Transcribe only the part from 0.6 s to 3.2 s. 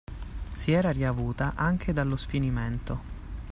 era riavuta anche dallo sfinimento.